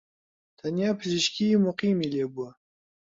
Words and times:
تەنیا 0.59 0.89
پزیشکیی 0.99 1.61
موقیمی 1.65 2.11
لێبووە 2.13 2.49